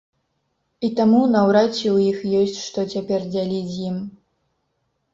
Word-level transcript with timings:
І 0.89 0.89
таму, 0.99 1.19
наўрад 1.35 1.69
ці 1.81 1.93
у 1.93 1.95
іх 2.09 2.19
ёсць, 2.41 2.59
што 2.67 2.89
цяпер 2.97 3.31
дзяліць 3.33 3.65
з 3.79 3.81
ім. 3.93 4.05